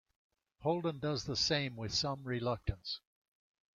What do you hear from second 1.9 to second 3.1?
some reluctance.